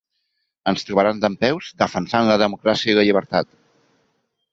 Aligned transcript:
Ens 0.69 0.85
trobaran 0.85 1.19
dempeus 1.25 1.69
defensant 1.81 2.29
la 2.31 2.39
democràcia 2.45 2.95
i 2.95 2.97
la 3.01 3.05
llibertat. 3.09 3.53